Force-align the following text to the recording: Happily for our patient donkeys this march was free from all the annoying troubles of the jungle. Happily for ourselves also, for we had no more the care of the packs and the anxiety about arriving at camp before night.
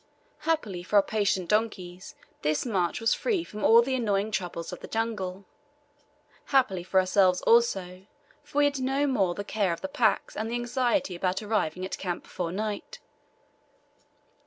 Happily 0.49 0.81
for 0.81 0.95
our 0.95 1.03
patient 1.03 1.47
donkeys 1.47 2.15
this 2.41 2.65
march 2.65 2.99
was 2.99 3.13
free 3.13 3.43
from 3.43 3.63
all 3.63 3.83
the 3.83 3.93
annoying 3.93 4.31
troubles 4.31 4.73
of 4.73 4.79
the 4.79 4.87
jungle. 4.87 5.45
Happily 6.45 6.81
for 6.83 6.99
ourselves 6.99 7.43
also, 7.43 8.07
for 8.43 8.57
we 8.57 8.65
had 8.65 8.79
no 8.79 9.05
more 9.05 9.35
the 9.35 9.43
care 9.43 9.73
of 9.73 9.81
the 9.81 9.87
packs 9.87 10.35
and 10.35 10.49
the 10.49 10.55
anxiety 10.55 11.15
about 11.15 11.43
arriving 11.43 11.85
at 11.85 11.99
camp 11.99 12.23
before 12.23 12.51
night. 12.51 12.97